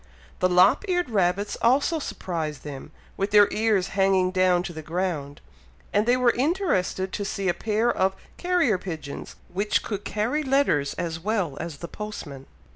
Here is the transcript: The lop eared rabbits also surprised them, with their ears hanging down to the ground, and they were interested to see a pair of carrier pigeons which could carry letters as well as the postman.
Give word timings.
The 0.39 0.49
lop 0.49 0.83
eared 0.87 1.11
rabbits 1.11 1.57
also 1.61 1.99
surprised 1.99 2.63
them, 2.63 2.89
with 3.17 3.29
their 3.29 3.47
ears 3.53 3.89
hanging 3.89 4.31
down 4.31 4.63
to 4.63 4.73
the 4.73 4.81
ground, 4.81 5.41
and 5.93 6.07
they 6.07 6.17
were 6.17 6.31
interested 6.35 7.13
to 7.13 7.23
see 7.23 7.47
a 7.47 7.53
pair 7.53 7.95
of 7.95 8.15
carrier 8.37 8.79
pigeons 8.79 9.35
which 9.53 9.83
could 9.83 10.03
carry 10.03 10.41
letters 10.41 10.95
as 10.95 11.19
well 11.19 11.55
as 11.59 11.77
the 11.77 11.87
postman. 11.87 12.47